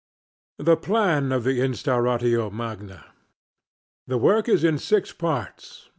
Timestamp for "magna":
2.49-3.05